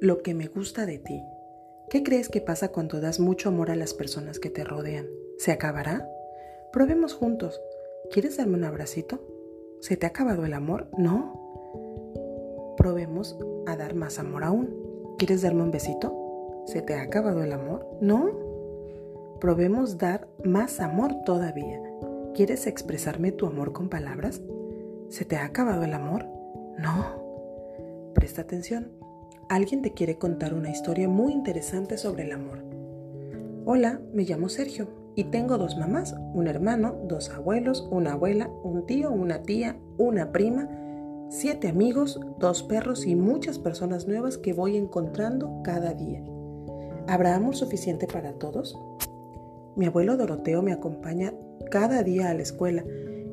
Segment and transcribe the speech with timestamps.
[0.00, 1.22] lo que me gusta de ti.
[1.90, 5.06] ¿Qué crees que pasa cuando das mucho amor a las personas que te rodean?
[5.38, 6.08] ¿Se acabará?
[6.72, 7.60] Probemos juntos.
[8.12, 9.20] ¿Quieres darme un abracito?
[9.80, 10.88] ¿Se te ha acabado el amor?
[10.96, 12.74] No.
[12.76, 15.16] Probemos a dar más amor aún.
[15.18, 16.14] ¿Quieres darme un besito?
[16.66, 17.86] ¿Se te ha acabado el amor?
[18.00, 18.30] No.
[19.40, 21.80] Probemos dar más amor todavía.
[22.34, 24.42] ¿Quieres expresarme tu amor con palabras?
[25.08, 26.26] ¿Se te ha acabado el amor?
[26.76, 28.12] No.
[28.14, 28.97] Presta atención.
[29.48, 32.62] Alguien te quiere contar una historia muy interesante sobre el amor.
[33.64, 38.84] Hola, me llamo Sergio y tengo dos mamás, un hermano, dos abuelos, una abuela, un
[38.84, 40.68] tío, una tía, una prima,
[41.30, 46.22] siete amigos, dos perros y muchas personas nuevas que voy encontrando cada día.
[47.06, 48.78] ¿Habrá amor suficiente para todos?
[49.76, 51.32] Mi abuelo Doroteo me acompaña
[51.70, 52.84] cada día a la escuela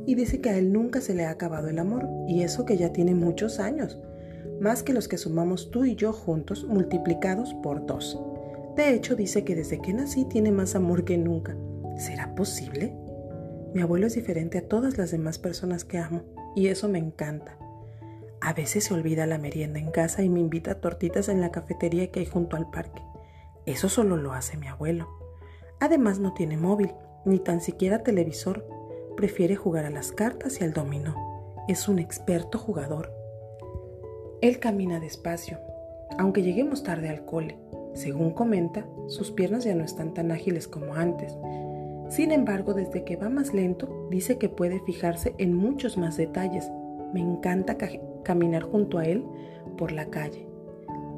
[0.05, 2.77] y dice que a él nunca se le ha acabado el amor, y eso que
[2.77, 3.99] ya tiene muchos años
[4.59, 8.19] más que los que sumamos tú y yo juntos multiplicados por dos.
[8.75, 11.55] De hecho, dice que desde que nací tiene más amor que nunca.
[11.97, 12.95] ¿Será posible?
[13.73, 16.23] Mi abuelo es diferente a todas las demás personas que amo,
[16.55, 17.57] y eso me encanta.
[18.41, 21.51] A veces se olvida la merienda en casa y me invita a tortitas en la
[21.51, 23.01] cafetería que hay junto al parque.
[23.65, 25.09] Eso solo lo hace mi abuelo.
[25.79, 26.93] Además no tiene móvil,
[27.25, 28.67] ni tan siquiera televisor.
[29.17, 31.15] Prefiere jugar a las cartas y al dominó.
[31.67, 33.14] Es un experto jugador.
[34.45, 35.57] Él camina despacio,
[36.19, 37.57] aunque lleguemos tarde al cole.
[37.95, 41.35] Según comenta, sus piernas ya no están tan ágiles como antes.
[42.09, 46.69] Sin embargo, desde que va más lento, dice que puede fijarse en muchos más detalles.
[47.11, 47.75] Me encanta
[48.21, 49.25] caminar junto a él
[49.79, 50.45] por la calle.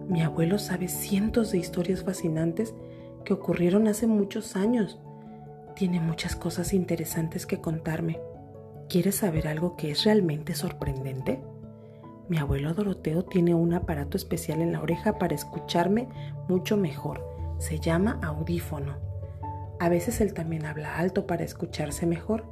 [0.08, 2.76] Mi abuelo sabe cientos de historias fascinantes
[3.26, 5.02] que ocurrieron hace muchos años.
[5.76, 8.22] Tiene muchas cosas interesantes que contarme.
[8.88, 11.42] ¿Quieres saber algo que es realmente sorprendente?
[12.30, 16.10] Mi abuelo Doroteo tiene un aparato especial en la oreja para escucharme
[16.50, 17.24] mucho mejor.
[17.58, 18.96] Se llama audífono.
[19.80, 22.44] A veces él también habla alto para escucharse mejor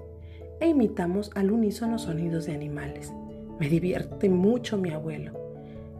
[0.61, 3.13] e imitamos al unísono sonidos de animales.
[3.59, 5.33] Me divierte mucho mi abuelo.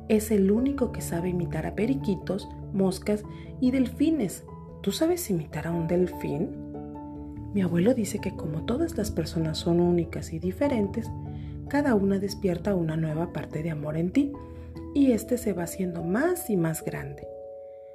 [0.07, 3.23] Es el único que sabe imitar a periquitos, moscas
[3.59, 4.45] y delfines.
[4.81, 6.49] ¿Tú sabes imitar a un delfín?
[7.53, 11.09] Mi abuelo dice que como todas las personas son únicas y diferentes,
[11.69, 14.31] cada una despierta una nueva parte de amor en ti
[14.93, 17.27] y este se va haciendo más y más grande.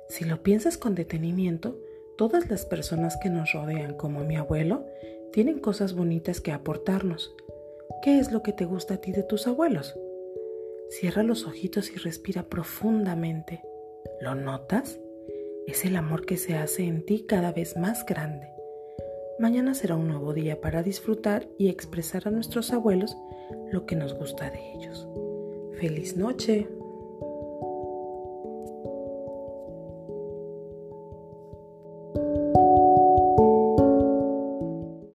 [0.08, 1.78] Si lo piensas con detenimiento,
[2.18, 4.84] todas las personas que nos rodean, como mi abuelo,
[5.32, 7.34] tienen cosas bonitas que aportarnos.
[8.02, 9.96] ¿Qué es lo que te gusta a ti de tus abuelos?
[10.90, 13.62] Cierra los ojitos y respira profundamente.
[14.20, 14.98] ¿Lo notas?
[15.66, 18.48] Es el amor que se hace en ti cada vez más grande.
[19.40, 23.16] Mañana será un nuevo día para disfrutar y expresar a nuestros abuelos
[23.72, 25.08] lo que nos gusta de ellos.
[25.80, 26.68] Feliz noche.